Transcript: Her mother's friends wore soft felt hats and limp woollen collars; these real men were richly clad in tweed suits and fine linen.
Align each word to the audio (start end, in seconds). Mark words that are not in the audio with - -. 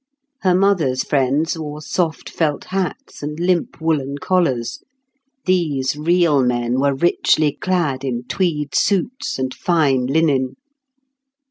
Her 0.39 0.55
mother's 0.55 1.03
friends 1.03 1.55
wore 1.59 1.79
soft 1.79 2.27
felt 2.27 2.63
hats 2.63 3.21
and 3.21 3.39
limp 3.39 3.79
woollen 3.79 4.17
collars; 4.17 4.81
these 5.45 5.95
real 5.95 6.41
men 6.43 6.79
were 6.79 6.95
richly 6.95 7.51
clad 7.51 8.03
in 8.03 8.23
tweed 8.23 8.73
suits 8.73 9.37
and 9.37 9.53
fine 9.53 10.07
linen. 10.07 10.55